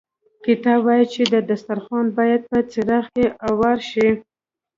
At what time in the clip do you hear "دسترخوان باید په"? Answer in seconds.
1.49-2.59